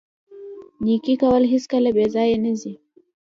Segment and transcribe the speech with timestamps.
[0.85, 2.73] نیکي کول هیڅکله بې ځایه نه ځي.